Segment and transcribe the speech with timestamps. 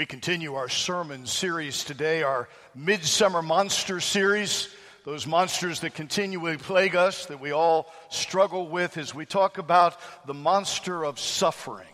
[0.00, 4.74] We continue our sermon series today, our Midsummer Monster series.
[5.04, 9.98] Those monsters that continually plague us, that we all struggle with, as we talk about
[10.26, 11.92] the monster of suffering,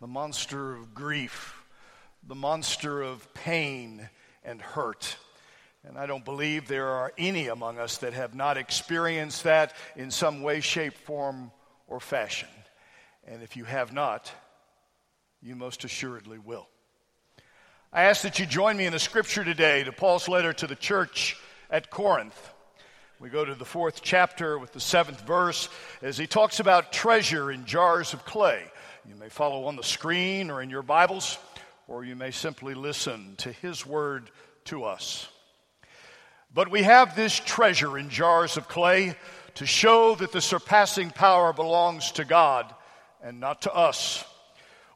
[0.00, 1.62] the monster of grief,
[2.26, 4.08] the monster of pain
[4.42, 5.18] and hurt.
[5.86, 10.10] And I don't believe there are any among us that have not experienced that in
[10.10, 11.52] some way, shape, form,
[11.86, 12.48] or fashion.
[13.26, 14.32] And if you have not,
[15.42, 16.66] you most assuredly will.
[17.92, 20.74] I ask that you join me in the scripture today to Paul's letter to the
[20.74, 21.36] church
[21.70, 22.50] at Corinth.
[23.20, 25.68] We go to the fourth chapter with the seventh verse
[26.02, 28.64] as he talks about treasure in jars of clay.
[29.08, 31.38] You may follow on the screen or in your Bibles,
[31.86, 34.30] or you may simply listen to his word
[34.64, 35.28] to us.
[36.52, 39.14] But we have this treasure in jars of clay
[39.54, 42.74] to show that the surpassing power belongs to God
[43.22, 44.24] and not to us.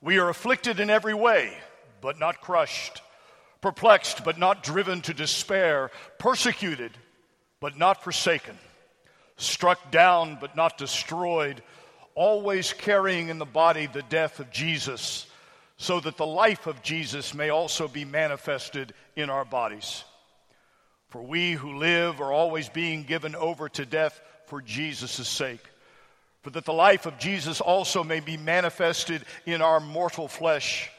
[0.03, 1.57] We are afflicted in every way,
[2.01, 3.03] but not crushed,
[3.61, 6.93] perplexed, but not driven to despair, persecuted,
[7.61, 8.57] but not forsaken,
[9.37, 11.63] struck down, but not destroyed,
[12.15, 15.27] always carrying in the body the death of Jesus,
[15.77, 20.05] so that the life of Jesus may also be manifested in our bodies.
[21.09, 25.65] For we who live are always being given over to death for Jesus' sake,
[26.43, 30.91] for that the life of Jesus also may be manifested in our mortal flesh.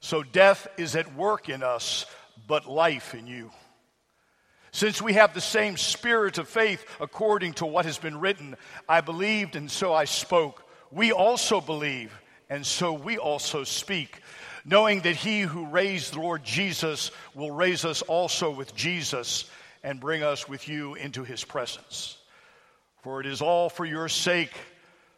[0.00, 2.06] So death is at work in us,
[2.46, 3.50] but life in you.
[4.72, 8.56] Since we have the same spirit of faith according to what has been written,
[8.88, 10.64] I believed and so I spoke.
[10.90, 12.12] We also believe
[12.50, 14.20] and so we also speak
[14.66, 19.48] knowing that he who raised the Lord Jesus will raise us also with Jesus
[19.84, 22.18] and bring us with you into his presence.
[23.02, 24.52] For it is all for your sake,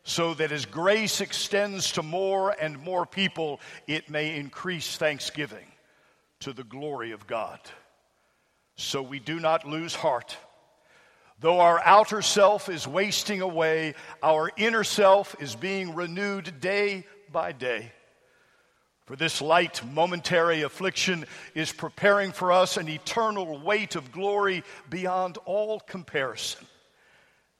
[0.08, 5.66] so that as grace extends to more and more people, it may increase thanksgiving
[6.40, 7.60] to the glory of God.
[8.74, 10.34] So we do not lose heart.
[11.40, 17.52] Though our outer self is wasting away, our inner self is being renewed day by
[17.52, 17.92] day.
[19.04, 25.36] For this light, momentary affliction is preparing for us an eternal weight of glory beyond
[25.44, 26.66] all comparison,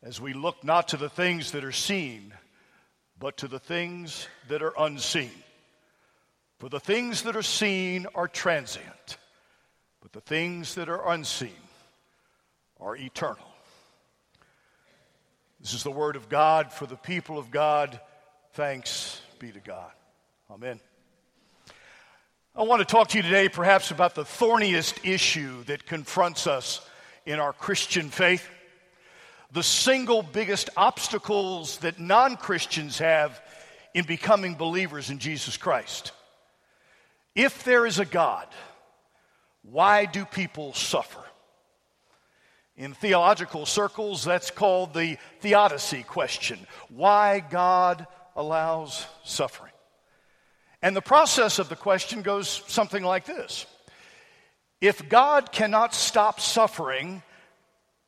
[0.03, 2.33] as we look not to the things that are seen,
[3.19, 5.31] but to the things that are unseen.
[6.59, 9.19] For the things that are seen are transient,
[10.01, 11.53] but the things that are unseen
[12.81, 13.47] are eternal.
[15.61, 18.01] This is the word of God for the people of God.
[18.55, 19.91] Thanks be to God.
[20.51, 20.81] Amen.
[22.57, 26.81] I want to talk to you today, perhaps, about the thorniest issue that confronts us
[27.25, 28.49] in our Christian faith.
[29.53, 33.41] The single biggest obstacles that non Christians have
[33.95, 36.13] in becoming believers in Jesus Christ.
[37.35, 38.47] If there is a God,
[39.63, 41.23] why do people suffer?
[42.77, 49.73] In theological circles, that's called the theodicy question why God allows suffering.
[50.81, 53.67] And the process of the question goes something like this
[54.81, 57.23] If God cannot stop suffering,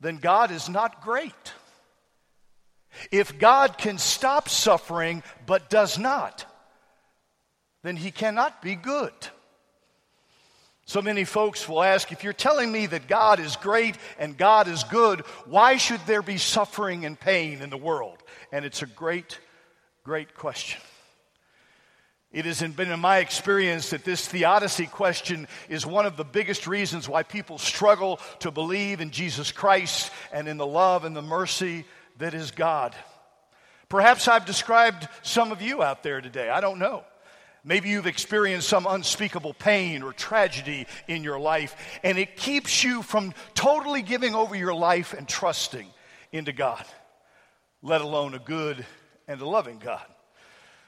[0.01, 1.53] then God is not great.
[3.11, 6.45] If God can stop suffering but does not,
[7.83, 9.13] then he cannot be good.
[10.87, 14.67] So many folks will ask if you're telling me that God is great and God
[14.67, 18.19] is good, why should there be suffering and pain in the world?
[18.51, 19.39] And it's a great,
[20.03, 20.81] great question.
[22.33, 26.69] It has been in my experience that this theodicy question is one of the biggest
[26.69, 31.23] reasons why people struggle to believe in Jesus Christ and in the love and the
[31.23, 31.85] mercy
[32.19, 32.95] that is God.
[33.89, 36.49] Perhaps I've described some of you out there today.
[36.49, 37.03] I don't know.
[37.65, 41.75] Maybe you've experienced some unspeakable pain or tragedy in your life,
[42.05, 45.87] and it keeps you from totally giving over your life and trusting
[46.33, 46.85] into God,
[47.83, 48.87] let alone a good
[49.27, 50.07] and a loving God.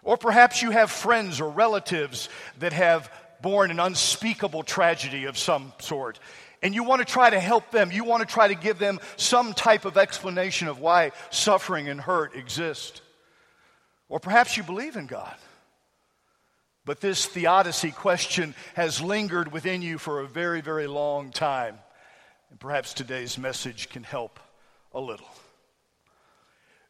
[0.03, 3.11] Or perhaps you have friends or relatives that have
[3.41, 6.19] borne an unspeakable tragedy of some sort.
[6.63, 7.91] And you want to try to help them.
[7.91, 12.01] You want to try to give them some type of explanation of why suffering and
[12.01, 13.03] hurt exist.
[14.09, 15.35] Or perhaps you believe in God.
[16.85, 21.79] But this theodicy question has lingered within you for a very, very long time.
[22.51, 24.39] And perhaps today's message can help
[24.93, 25.29] a little.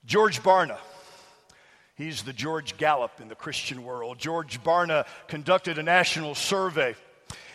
[0.05, 0.79] George Barna
[2.03, 4.19] He's the George Gallup in the Christian world.
[4.19, 6.97] George Barna conducted a national survey,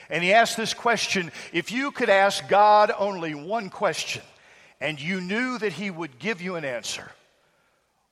[0.09, 4.21] and he asked this question If you could ask God only one question,
[4.79, 7.11] and you knew that He would give you an answer,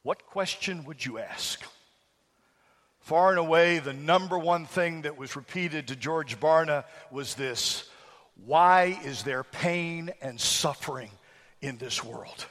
[0.03, 1.63] what question would you ask?
[2.99, 7.87] Far and away, the number one thing that was repeated to George Barna was this
[8.45, 11.11] Why is there pain and suffering
[11.61, 12.45] in this world?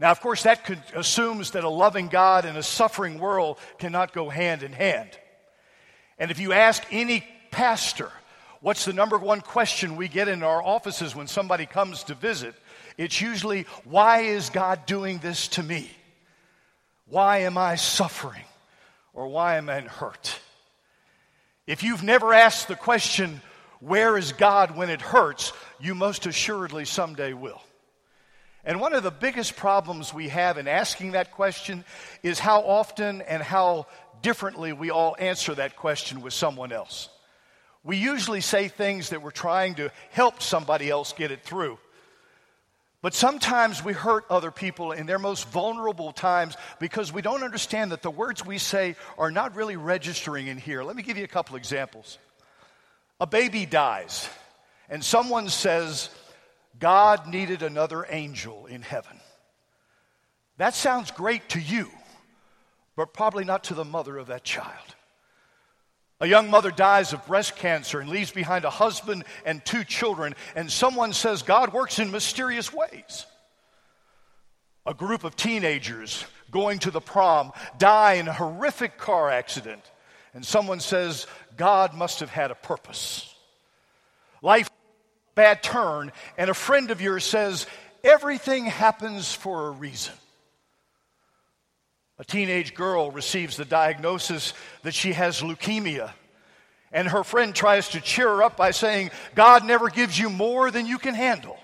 [0.00, 4.30] Now, of course, that assumes that a loving God and a suffering world cannot go
[4.30, 5.10] hand in hand.
[6.18, 8.10] And if you ask any pastor,
[8.62, 12.54] what's the number one question we get in our offices when somebody comes to visit?
[12.96, 15.90] It's usually, why is God doing this to me?
[17.06, 18.44] Why am I suffering?
[19.12, 20.38] Or why am I hurt?
[21.66, 23.42] If you've never asked the question,
[23.80, 27.60] where is God when it hurts, you most assuredly someday will.
[28.64, 31.84] And one of the biggest problems we have in asking that question
[32.22, 33.86] is how often and how
[34.22, 37.08] differently we all answer that question with someone else.
[37.82, 41.78] We usually say things that we're trying to help somebody else get it through.
[43.02, 47.92] But sometimes we hurt other people in their most vulnerable times because we don't understand
[47.92, 50.82] that the words we say are not really registering in here.
[50.82, 52.18] Let me give you a couple examples.
[53.18, 54.28] A baby dies,
[54.90, 56.10] and someone says,
[56.80, 59.20] God needed another angel in heaven.
[60.56, 61.88] That sounds great to you,
[62.96, 64.96] but probably not to the mother of that child.
[66.20, 70.34] A young mother dies of breast cancer and leaves behind a husband and two children,
[70.54, 73.26] and someone says God works in mysterious ways.
[74.84, 79.82] A group of teenagers going to the prom die in a horrific car accident,
[80.34, 83.34] and someone says God must have had a purpose.
[84.42, 84.68] Life
[85.34, 87.66] bad turn, and a friend of yours says
[88.04, 90.14] everything happens for a reason.
[92.18, 96.12] A teenage girl receives the diagnosis that she has leukemia.
[96.92, 100.70] And her friend tries to cheer her up by saying, God never gives you more
[100.70, 101.58] than you can handle.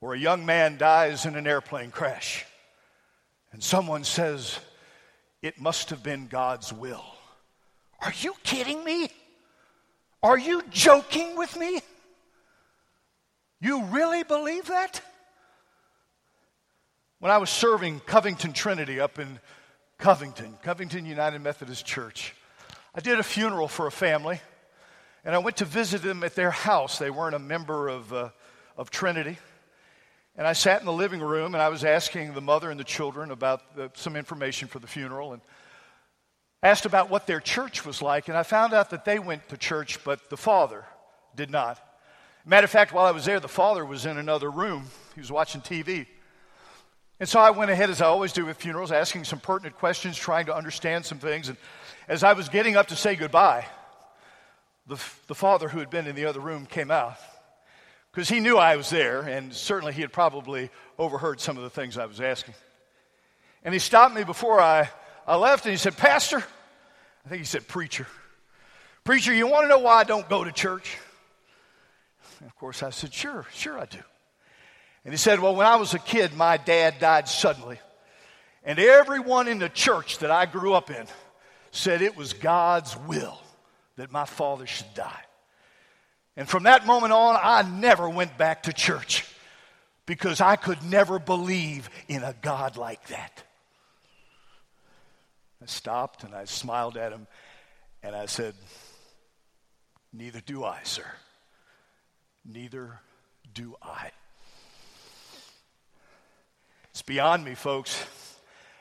[0.00, 2.46] Or a young man dies in an airplane crash.
[3.52, 4.58] And someone says,
[5.42, 7.04] It must have been God's will.
[8.00, 9.10] Are you kidding me?
[10.26, 11.80] Are you joking with me?
[13.60, 15.00] You really believe that?
[17.20, 19.38] When I was serving Covington Trinity up in
[19.98, 22.34] Covington, Covington United Methodist Church,
[22.92, 24.40] I did a funeral for a family,
[25.24, 26.98] and I went to visit them at their house.
[26.98, 28.30] They weren't a member of, uh,
[28.76, 29.38] of Trinity.
[30.36, 32.84] And I sat in the living room and I was asking the mother and the
[32.84, 35.42] children about the, some information for the funeral and
[36.66, 38.28] asked about what their church was like.
[38.28, 40.84] And I found out that they went to church, but the father
[41.34, 41.80] did not.
[42.44, 44.84] Matter of fact, while I was there, the father was in another room.
[45.14, 46.06] He was watching TV.
[47.18, 50.16] And so I went ahead, as I always do with funerals, asking some pertinent questions,
[50.16, 51.48] trying to understand some things.
[51.48, 51.56] And
[52.08, 53.66] as I was getting up to say goodbye,
[54.86, 57.16] the, the father who had been in the other room came out
[58.12, 61.70] because he knew I was there, and certainly he had probably overheard some of the
[61.70, 62.54] things I was asking.
[63.62, 64.88] And he stopped me before I,
[65.26, 66.44] I left and he said, Pastor,
[67.26, 68.06] I think he said, Preacher,
[69.02, 70.96] Preacher, you want to know why I don't go to church?
[72.38, 73.98] And of course, I said, Sure, sure I do.
[75.04, 77.80] And he said, Well, when I was a kid, my dad died suddenly.
[78.62, 81.06] And everyone in the church that I grew up in
[81.72, 83.38] said it was God's will
[83.96, 85.22] that my father should die.
[86.36, 89.24] And from that moment on, I never went back to church
[90.04, 93.45] because I could never believe in a God like that.
[95.66, 97.26] I stopped and I smiled at him
[98.00, 98.54] and I said,
[100.12, 101.04] Neither do I, sir.
[102.44, 103.00] Neither
[103.52, 104.12] do I.
[106.90, 108.00] It's beyond me, folks,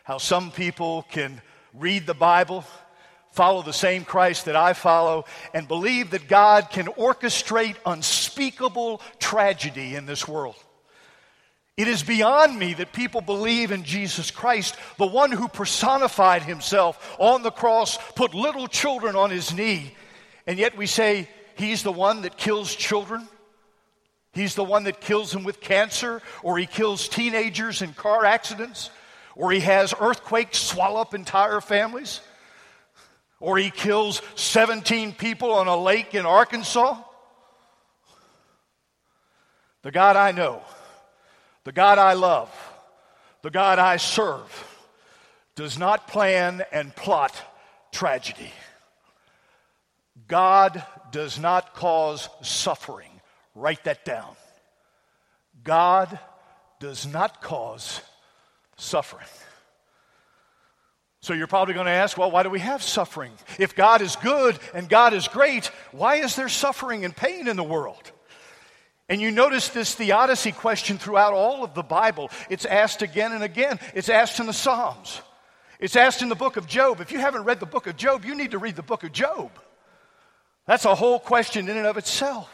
[0.04, 1.42] how some people can
[1.74, 2.64] read the Bible,
[3.32, 5.26] follow the same Christ that I follow,
[5.56, 10.56] and believe that God can orchestrate unspeakable tragedy in this world.
[11.78, 17.16] It is beyond me that people believe in Jesus Christ, the one who personified himself
[17.20, 19.94] on the cross, put little children on his knee,
[20.48, 23.28] and yet we say he's the one that kills children.
[24.32, 28.90] He's the one that kills them with cancer, or he kills teenagers in car accidents,
[29.36, 32.22] or he has earthquakes swallow up entire families,
[33.42, 36.98] or he kills 17 people on a lake in Arkansas.
[39.82, 40.64] The God I know,
[41.66, 42.50] the God I love,
[43.42, 44.72] the God I serve
[45.56, 47.36] does not plan and plot
[47.92, 48.52] tragedy.
[50.28, 53.10] God does not cause suffering.
[53.54, 54.36] Write that down.
[55.64, 56.20] God
[56.80, 58.02] does not cause
[58.78, 59.26] suffering.
[61.22, 63.32] So you're probably going to ask, well, why do we have suffering?
[63.58, 67.58] If God is good and God is great, why is there suffering and pain in
[67.58, 68.12] the world?
[69.08, 72.32] And you notice this theodicy question throughout all of the Bible.
[72.50, 73.80] It's asked again and again.
[73.94, 75.22] It's asked in the Psalms.
[75.80, 77.02] It's asked in the book of Job.
[77.02, 79.12] If you haven't read the book of Job, you need to read the book of
[79.12, 79.52] Job.
[80.66, 82.50] That's a whole question in and of itself.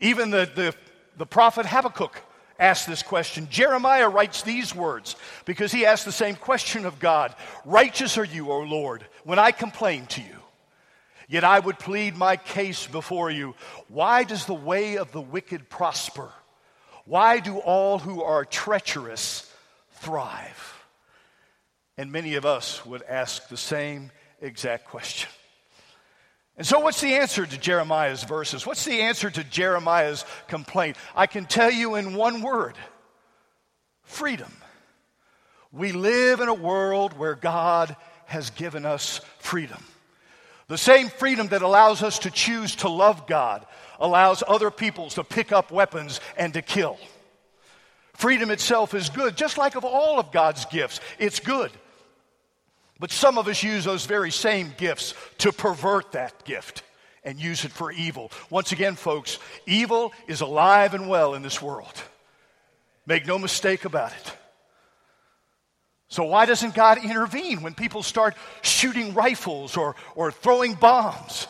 [0.00, 0.74] Even the, the,
[1.16, 2.20] the prophet Habakkuk
[2.58, 3.46] asked this question.
[3.50, 7.34] Jeremiah writes these words because he asked the same question of God
[7.64, 10.35] Righteous are you, O Lord, when I complain to you.
[11.28, 13.54] Yet I would plead my case before you.
[13.88, 16.30] Why does the way of the wicked prosper?
[17.04, 19.50] Why do all who are treacherous
[19.92, 20.84] thrive?
[21.96, 25.30] And many of us would ask the same exact question.
[26.56, 28.66] And so, what's the answer to Jeremiah's verses?
[28.66, 30.96] What's the answer to Jeremiah's complaint?
[31.14, 32.74] I can tell you in one word
[34.02, 34.52] freedom.
[35.70, 39.82] We live in a world where God has given us freedom.
[40.68, 43.64] The same freedom that allows us to choose to love God
[44.00, 46.98] allows other peoples to pick up weapons and to kill.
[48.14, 51.70] Freedom itself is good, just like of all of God's gifts, it's good.
[52.98, 56.82] But some of us use those very same gifts to pervert that gift
[57.22, 58.32] and use it for evil.
[58.48, 62.02] Once again, folks, evil is alive and well in this world.
[63.04, 64.36] Make no mistake about it.
[66.08, 71.48] So, why doesn't God intervene when people start shooting rifles or, or throwing bombs?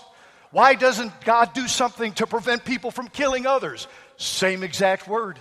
[0.50, 3.86] Why doesn't God do something to prevent people from killing others?
[4.16, 5.38] Same exact word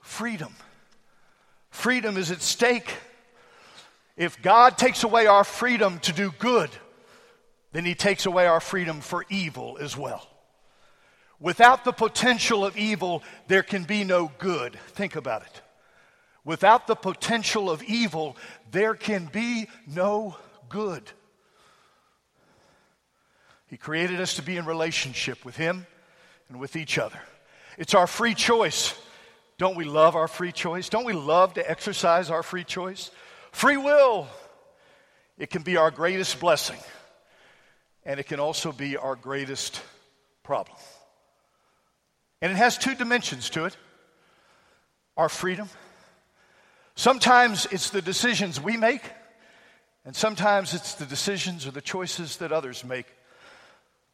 [0.00, 0.54] freedom.
[1.70, 2.94] Freedom is at stake.
[4.16, 6.70] If God takes away our freedom to do good,
[7.72, 10.26] then He takes away our freedom for evil as well.
[11.40, 14.76] Without the potential of evil, there can be no good.
[14.88, 15.62] Think about it.
[16.48, 18.34] Without the potential of evil,
[18.70, 20.34] there can be no
[20.70, 21.02] good.
[23.66, 25.86] He created us to be in relationship with Him
[26.48, 27.20] and with each other.
[27.76, 28.98] It's our free choice.
[29.58, 30.88] Don't we love our free choice?
[30.88, 33.10] Don't we love to exercise our free choice?
[33.52, 34.26] Free will,
[35.36, 36.80] it can be our greatest blessing,
[38.06, 39.82] and it can also be our greatest
[40.42, 40.78] problem.
[42.40, 43.76] And it has two dimensions to it
[45.14, 45.68] our freedom.
[46.98, 49.02] Sometimes it's the decisions we make,
[50.04, 53.06] and sometimes it's the decisions or the choices that others make.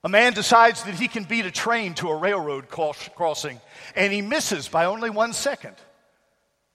[0.05, 3.59] A man decides that he can beat a train to a railroad crossing,
[3.97, 5.77] and he misses by only one second,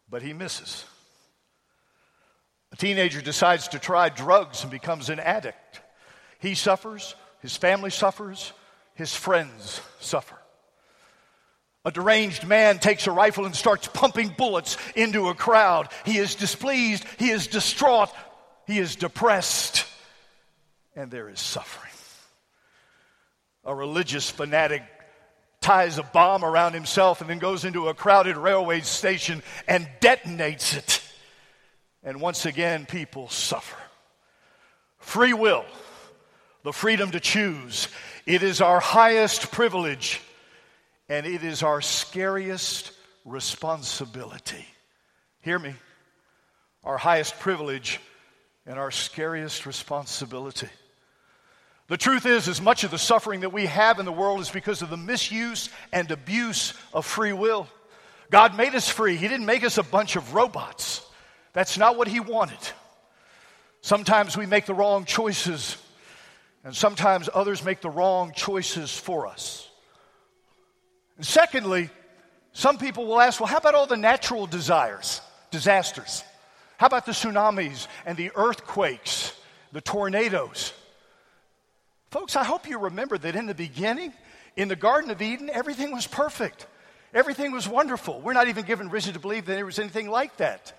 [0.10, 0.84] but he misses.
[2.72, 5.80] A teenager decides to try drugs and becomes an addict.
[6.40, 7.14] He suffers,
[7.44, 8.52] his family suffers,
[8.96, 10.39] his friends suffer.
[11.86, 15.88] A deranged man takes a rifle and starts pumping bullets into a crowd.
[16.06, 18.10] He is displeased, he is distraught,
[18.68, 19.86] he is depressed,
[20.96, 21.92] and there is suffering.
[23.64, 24.84] A religious fanatic
[25.62, 30.78] ties a bomb around himself and then goes into a crowded railway station and detonates
[30.78, 31.02] it.
[32.04, 33.78] And once again, people suffer.
[35.00, 35.66] Free will,
[36.64, 37.88] the freedom to choose,
[38.26, 40.22] it is our highest privilege
[41.10, 42.92] and it is our scariest
[43.26, 44.66] responsibility.
[45.42, 45.74] Hear me.
[46.84, 48.00] Our highest privilege
[48.66, 50.70] and our scariest responsibility.
[51.88, 54.50] The truth is, as much of the suffering that we have in the world is
[54.50, 57.68] because of the misuse and abuse of free will.
[58.30, 61.02] God made us free, He didn't make us a bunch of robots.
[61.54, 62.60] That's not what he wanted.
[63.82, 65.78] Sometimes we make the wrong choices,
[66.64, 69.69] and sometimes others make the wrong choices for us.
[71.20, 71.90] And secondly,
[72.54, 75.20] some people will ask, well, how about all the natural desires,
[75.52, 76.24] disasters?
[76.78, 79.34] How about the tsunamis and the earthquakes,
[79.74, 80.72] the tornadoes?
[82.10, 84.14] Folks, I hope you remember that in the beginning,
[84.56, 86.68] in the Garden of Eden, everything was perfect.
[87.14, 88.22] Everything was wonderful.
[88.22, 90.72] We're not even given reason to believe that there was anything like that.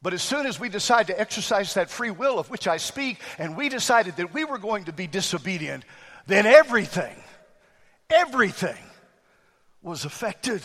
[0.00, 3.20] But as soon as we decide to exercise that free will of which I speak,
[3.36, 5.84] and we decided that we were going to be disobedient,
[6.26, 7.22] then everything,
[8.08, 8.78] everything
[9.84, 10.62] was affected.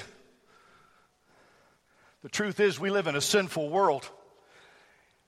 [2.23, 4.09] The truth is, we live in a sinful world.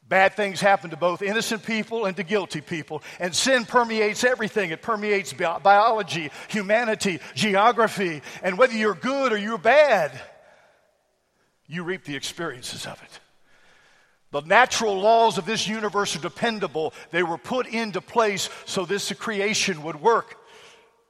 [0.08, 3.04] Bad things happen to both innocent people and to guilty people.
[3.20, 4.72] And sin permeates everything.
[4.72, 8.22] It permeates bi- biology, humanity, geography.
[8.44, 10.20] And whether you're good or you're bad,
[11.68, 13.20] you reap the experiences of it.
[14.32, 16.94] The natural laws of this universe are dependable.
[17.12, 20.41] They were put into place so this creation would work.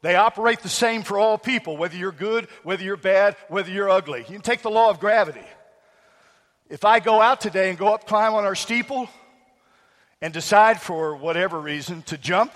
[0.02, 3.90] They operate the same for all people, whether you're good, whether you're bad, whether you're
[3.90, 4.20] ugly.
[4.20, 5.46] You can take the law of gravity.
[6.70, 9.10] If I go out today and go up, climb on our steeple,
[10.22, 12.52] and decide for whatever reason to jump,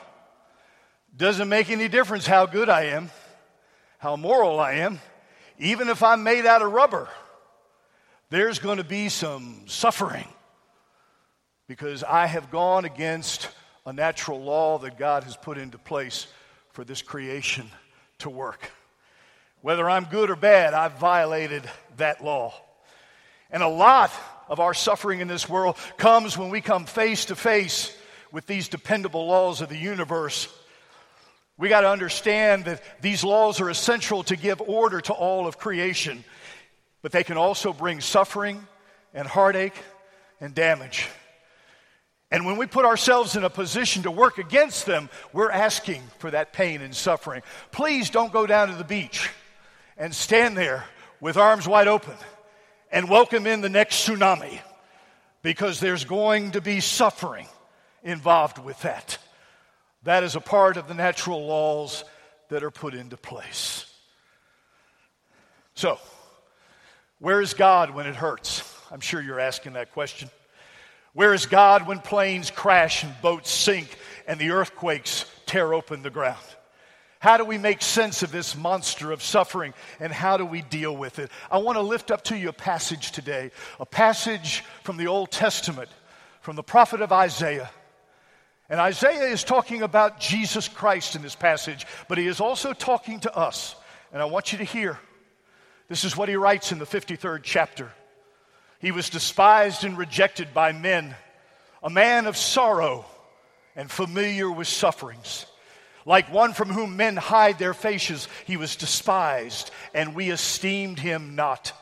[1.15, 3.11] doesn't make any difference how good I am,
[3.99, 4.99] how moral I am,
[5.59, 7.07] even if I'm made out of rubber.
[8.29, 10.27] There's going to be some suffering
[11.67, 13.49] because I have gone against
[13.85, 16.27] a natural law that God has put into place
[16.75, 17.71] for this creation
[18.19, 18.69] to work.
[19.61, 21.63] Whether I'm good or bad, I've violated
[21.95, 22.53] that law.
[23.49, 24.11] And a lot
[24.49, 27.95] of our suffering in this world comes when we come face to face
[28.29, 30.53] with these dependable laws of the universe.
[31.57, 35.57] We got to understand that these laws are essential to give order to all of
[35.57, 36.25] creation,
[37.01, 38.67] but they can also bring suffering
[39.13, 39.77] and heartache
[40.41, 41.07] and damage.
[42.31, 46.31] And when we put ourselves in a position to work against them, we're asking for
[46.31, 47.43] that pain and suffering.
[47.71, 49.29] Please don't go down to the beach
[49.97, 50.85] and stand there
[51.21, 52.15] with arms wide open
[52.91, 54.59] and welcome in the next tsunami
[55.43, 57.47] because there's going to be suffering
[58.03, 59.17] involved with that.
[60.03, 62.03] That is a part of the natural laws
[62.49, 63.85] that are put into place.
[65.73, 65.99] So,
[67.19, 68.63] where is God when it hurts?
[68.91, 70.29] I'm sure you're asking that question.
[71.15, 76.09] Where is God when planes crash and boats sink and the earthquakes tear open the
[76.09, 76.43] ground?
[77.19, 80.93] How do we make sense of this monster of suffering and how do we deal
[80.95, 81.31] with it?
[81.49, 85.31] I want to lift up to you a passage today, a passage from the Old
[85.31, 85.87] Testament,
[86.41, 87.71] from the prophet of Isaiah.
[88.69, 93.21] And Isaiah is talking about Jesus Christ in this passage, but he is also talking
[93.21, 93.77] to us.
[94.11, 94.99] And I want you to hear.
[95.87, 97.89] This is what he writes in the 53rd chapter.
[98.79, 101.15] He was despised and rejected by men,
[101.81, 103.05] a man of sorrow
[103.75, 105.45] and familiar with sufferings.
[106.05, 111.35] Like one from whom men hide their faces, he was despised, and we esteemed him
[111.35, 111.73] not.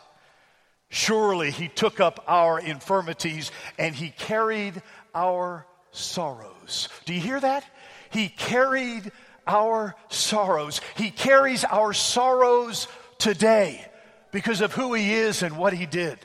[0.89, 4.81] Surely he took up our infirmities and he carried
[5.15, 6.87] our sorrows.
[7.05, 7.65] Do you hear that?
[8.11, 9.11] He carried
[9.47, 10.81] our sorrows.
[10.95, 13.83] He carries our sorrows today
[14.31, 16.19] because of who he is and what he did.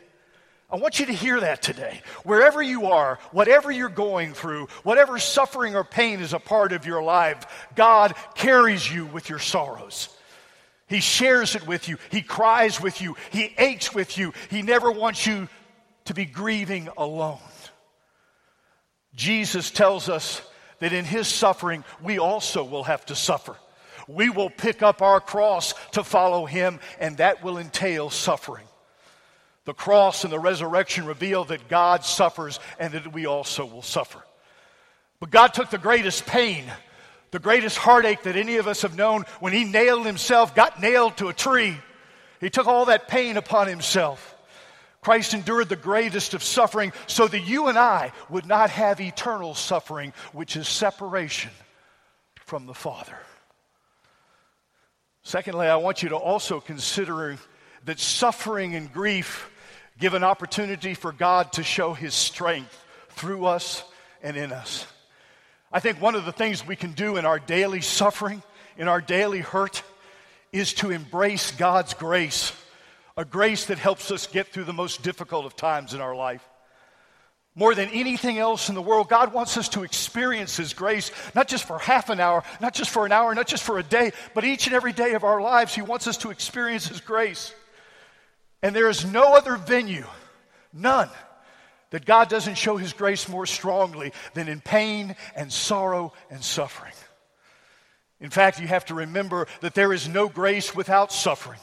[0.70, 2.02] I want you to hear that today.
[2.25, 6.84] Wherever you are, whatever you're going through, whatever suffering or pain is a part of
[6.84, 10.11] your life, God carries you with your sorrows.
[10.87, 11.96] He shares it with you.
[12.11, 13.16] He cries with you.
[13.31, 14.35] He aches with you.
[14.50, 15.48] He never wants you
[16.04, 17.38] to be grieving alone.
[19.14, 20.42] Jesus tells us
[20.81, 23.57] that in his suffering, we also will have to suffer.
[24.07, 28.67] We will pick up our cross to follow him, and that will entail suffering.
[29.68, 34.24] The cross and the resurrection reveal that God suffers and that we also will suffer.
[35.20, 36.64] But God took the greatest pain,
[37.33, 41.18] the greatest heartache that any of us have known when He nailed Himself, got nailed
[41.18, 41.76] to a tree.
[42.40, 44.35] He took all that pain upon Himself.
[45.02, 49.54] Christ endured the greatest of suffering so that you and I would not have eternal
[49.54, 51.50] suffering, which is separation
[52.46, 53.18] from the Father.
[55.24, 57.37] Secondly, I want you to also consider
[57.85, 59.50] that suffering and grief
[59.98, 62.76] give an opportunity for God to show his strength
[63.11, 63.84] through us
[64.22, 64.87] and in us.
[65.72, 68.42] I think one of the things we can do in our daily suffering,
[68.76, 69.82] in our daily hurt,
[70.52, 72.52] is to embrace God's grace,
[73.16, 76.46] a grace that helps us get through the most difficult of times in our life.
[77.54, 81.48] More than anything else in the world, God wants us to experience His grace, not
[81.48, 84.12] just for half an hour, not just for an hour, not just for a day,
[84.32, 87.52] but each and every day of our lives, He wants us to experience His grace.
[88.62, 90.07] And there is no other venue,
[90.73, 91.09] none,
[91.90, 96.92] that God doesn't show His grace more strongly than in pain and sorrow and suffering.
[98.21, 101.61] In fact, you have to remember that there is no grace without suffering.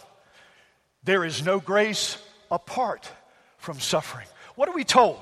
[1.04, 2.18] There is no grace
[2.50, 3.12] apart
[3.58, 4.28] from suffering.
[4.56, 5.22] What are we told?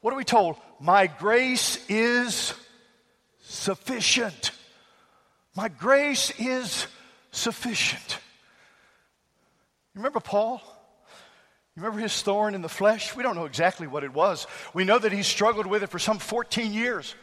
[0.00, 0.56] What are we told?
[0.80, 2.54] My grace is
[3.40, 4.52] sufficient.
[5.56, 6.86] My grace is
[7.32, 8.18] sufficient.
[9.98, 10.62] Remember Paul?
[11.74, 13.16] You remember his thorn in the flesh?
[13.16, 14.46] We don't know exactly what it was.
[14.72, 17.16] We know that he struggled with it for some 14 years.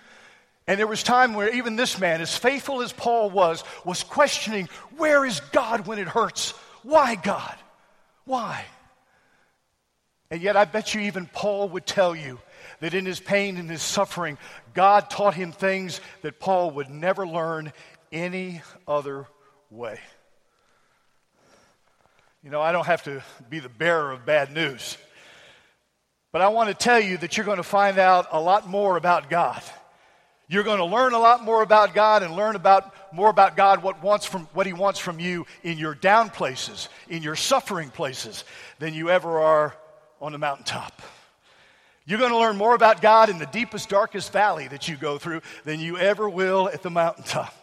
[0.67, 4.67] And there was time where even this man, as faithful as Paul was, was questioning,
[4.97, 6.51] where is God when it hurts?
[6.83, 7.55] Why God?
[8.25, 8.65] Why?
[10.29, 12.39] And yet I bet you even Paul would tell you
[12.81, 14.37] that in his pain and his suffering,
[14.73, 17.71] God taught him things that Paul would never learn
[18.11, 19.27] any other
[19.69, 19.99] way.
[22.45, 24.99] You know, I don't have to be the bearer of bad news.
[26.31, 28.97] But I want to tell you that you're going to find out a lot more
[28.97, 29.63] about God.
[30.47, 33.81] You're going to learn a lot more about God and learn about more about God
[33.81, 37.89] what wants from what he wants from you in your down places, in your suffering
[37.89, 38.43] places
[38.77, 39.75] than you ever are
[40.21, 41.01] on the mountaintop.
[42.05, 45.17] You're going to learn more about God in the deepest darkest valley that you go
[45.17, 47.55] through than you ever will at the mountaintop.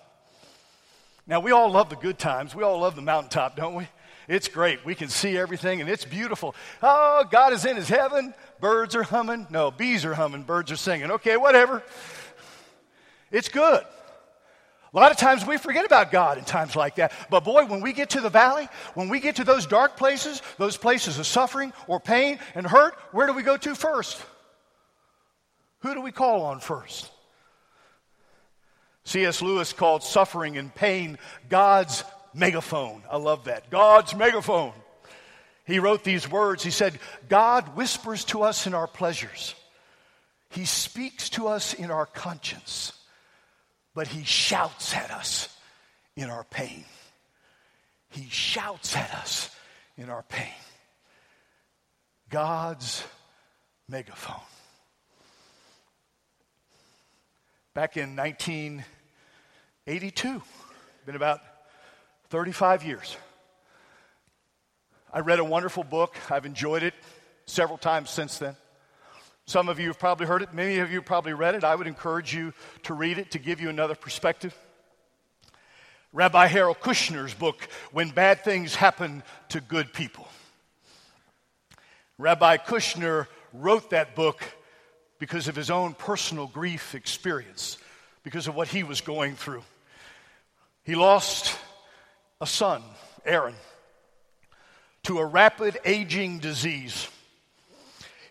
[1.24, 2.52] Now we all love the good times.
[2.52, 3.86] We all love the mountaintop, don't we?
[4.32, 4.82] It's great.
[4.82, 6.54] We can see everything and it's beautiful.
[6.82, 8.32] Oh, God is in his heaven.
[8.60, 9.46] Birds are humming.
[9.50, 10.44] No, bees are humming.
[10.44, 11.10] Birds are singing.
[11.10, 11.82] Okay, whatever.
[13.30, 13.84] It's good.
[13.84, 17.12] A lot of times we forget about God in times like that.
[17.28, 20.40] But boy, when we get to the valley, when we get to those dark places,
[20.56, 24.18] those places of suffering or pain and hurt, where do we go to first?
[25.80, 27.10] Who do we call on first?
[29.04, 29.42] C.S.
[29.42, 31.18] Lewis called suffering and pain
[31.50, 32.02] God's
[32.34, 33.02] megaphone.
[33.10, 33.70] I love that.
[33.70, 34.72] God's megaphone.
[35.64, 36.64] He wrote these words.
[36.64, 39.54] He said, God whispers to us in our pleasures,
[40.50, 42.92] He speaks to us in our conscience
[43.94, 45.54] but he shouts at us
[46.16, 46.86] in our pain.
[48.10, 49.54] He shouts at us
[49.96, 50.54] in our pain.
[52.30, 53.04] God's
[53.88, 54.40] megaphone.
[57.74, 60.42] Back in 1982,
[61.06, 61.40] been about
[62.32, 63.14] 35 years.
[65.12, 66.16] I read a wonderful book.
[66.30, 66.94] I've enjoyed it
[67.44, 68.56] several times since then.
[69.44, 71.62] Some of you have probably heard it, many of you probably read it.
[71.62, 74.56] I would encourage you to read it to give you another perspective.
[76.14, 80.26] Rabbi Harold Kushner's book, When Bad Things Happen to Good People.
[82.16, 84.42] Rabbi Kushner wrote that book
[85.18, 87.76] because of his own personal grief experience,
[88.22, 89.64] because of what he was going through.
[90.82, 91.58] He lost
[92.42, 92.82] a son,
[93.24, 93.54] Aaron,
[95.04, 97.08] to a rapid aging disease.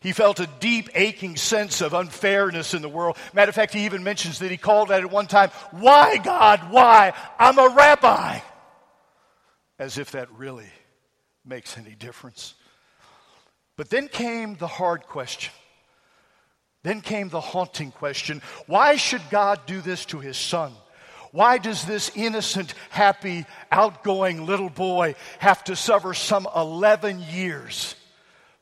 [0.02, 3.16] He felt a deep, aching sense of unfairness in the world.
[3.34, 6.72] Matter of fact, he even mentions that he called out at one time, Why, God,
[6.72, 7.14] why?
[7.40, 8.40] I'm a rabbi.
[9.80, 10.70] As if that really
[11.46, 12.56] makes any difference.
[13.78, 15.54] But then came the hard question.
[16.84, 20.74] Then came the haunting question why should God do this to his son?
[21.32, 27.96] Why does this innocent, happy, outgoing little boy have to suffer some 11 years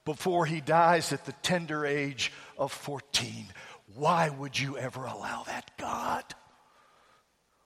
[0.09, 3.45] before he dies at the tender age of 14.
[3.93, 6.23] Why would you ever allow that, God?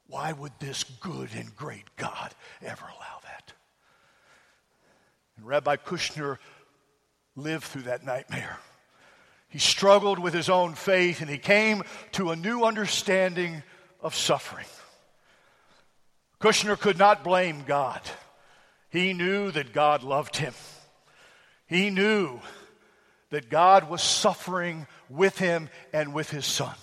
[0.08, 3.54] Why would this good and great God ever allow that?
[5.38, 6.38] And Rabbi Kushner
[7.38, 8.60] lived through that nightmare.
[9.48, 13.63] He struggled with his own faith and he came to a new understanding
[14.02, 14.66] of suffering.
[16.44, 18.02] Kushner could not blame God.
[18.90, 20.54] He knew that God loved him.
[21.68, 22.42] He knew
[23.30, 26.76] that God was suffering with him and with his son.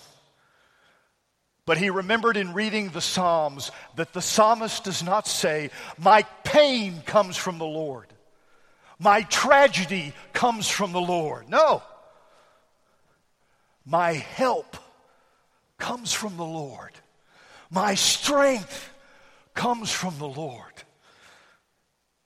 [1.67, 5.69] But he remembered in reading the Psalms that the psalmist does not say,
[5.99, 8.07] My pain comes from the Lord.
[8.97, 11.47] My tragedy comes from the Lord.
[11.47, 11.83] No.
[13.85, 14.75] My help
[15.77, 16.93] comes from the Lord.
[17.69, 18.90] My strength
[19.53, 20.73] comes from the Lord.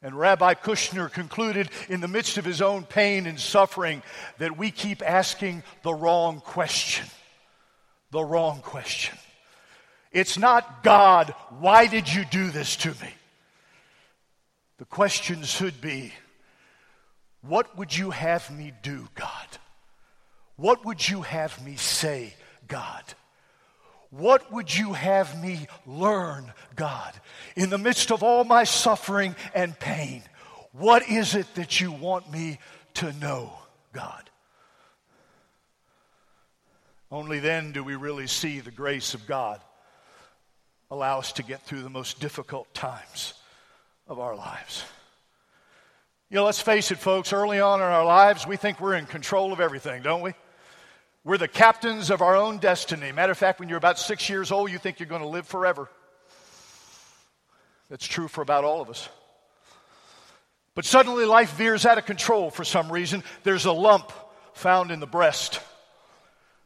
[0.02, 4.04] And Rabbi Kushner concluded in the midst of his own pain and suffering
[4.38, 7.08] that we keep asking the wrong question.
[8.12, 9.18] The wrong question.
[10.12, 13.14] It's not God, why did you do this to me?
[14.78, 16.14] The question should be,
[17.42, 19.48] what would you have me do, God?
[20.56, 22.34] What would you have me say,
[22.68, 23.04] God?
[24.18, 27.14] What would you have me learn, God?
[27.58, 30.24] In the midst of all my suffering and pain,
[30.72, 32.60] what is it that you want me
[32.96, 33.52] to know,
[33.92, 34.30] God?
[37.12, 39.60] Only then do we really see the grace of God
[40.90, 43.34] allow us to get through the most difficult times
[44.08, 44.86] of our lives.
[46.30, 49.08] You know, let's face it, folks, early on in our lives, we think we're in
[49.08, 50.34] control of everything, don't we?
[51.26, 53.12] We're the captains of our own destiny.
[53.12, 55.48] Matter of fact, when you're about six years old, you think you're going to live
[55.48, 55.90] forever.
[57.90, 59.10] That's true for about all of us.
[60.76, 63.24] But suddenly life veers out of control for some reason.
[63.44, 64.12] There's a lump
[64.54, 65.62] found in the breast.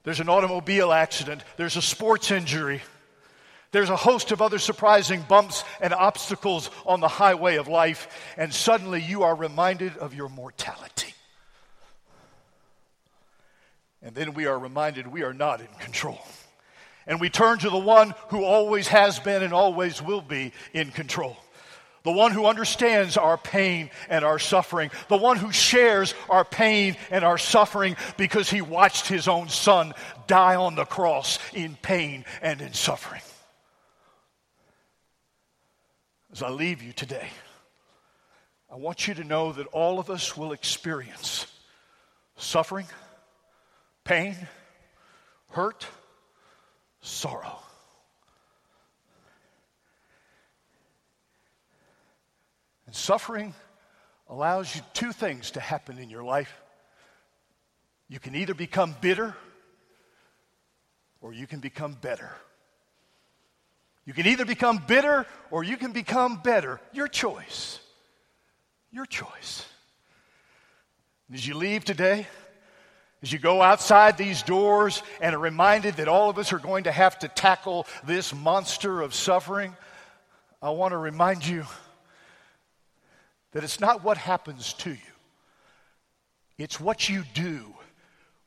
[0.03, 1.41] There's an automobile accident.
[1.55, 2.81] There's a sports injury.
[3.71, 8.09] There's a host of other surprising bumps and obstacles on the highway of life.
[8.35, 11.13] And suddenly you are reminded of your mortality.
[14.01, 16.19] And then we are reminded we are not in control.
[17.05, 20.91] And we turn to the one who always has been and always will be in
[20.91, 21.37] control.
[22.03, 24.89] The one who understands our pain and our suffering.
[25.09, 29.93] The one who shares our pain and our suffering because he watched his own son
[30.27, 33.21] die on the cross in pain and in suffering.
[36.31, 37.27] As I leave you today,
[38.71, 41.47] I want you to know that all of us will experience
[42.37, 42.85] suffering
[44.09, 44.35] pain,
[45.49, 45.85] hurt,
[46.99, 47.59] sorrow.
[52.87, 53.53] And suffering
[54.27, 56.51] allows you two things to happen in your life.
[58.07, 59.35] You can either become bitter
[61.21, 62.31] or you can become better.
[64.07, 66.81] You can either become bitter or you can become better.
[66.93, 67.79] Your choice.
[68.91, 69.67] Your choice.
[71.31, 72.25] As you leave today,
[73.21, 76.85] as you go outside these doors and are reminded that all of us are going
[76.85, 79.75] to have to tackle this monster of suffering,
[80.61, 81.65] I want to remind you
[83.51, 84.97] that it's not what happens to you,
[86.57, 87.73] it's what you do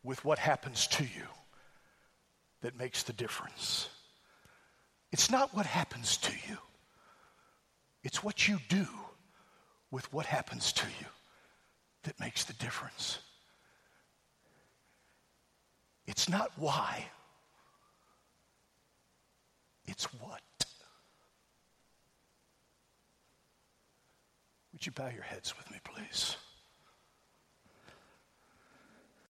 [0.03, 1.27] with what happens to you
[2.63, 3.89] that makes the difference.
[5.11, 6.57] It's not what happens to you,
[8.03, 8.87] it's what you do
[9.91, 11.07] with what happens to you
[12.05, 13.19] that makes the difference.
[16.07, 17.05] It's not why,
[19.87, 20.41] it's what.
[24.73, 26.37] Would you bow your heads with me, please?